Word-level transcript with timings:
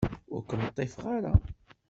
Ur 0.33 0.41
kem-ḍḍifeɣ 0.49 1.05
ara. 1.15 1.33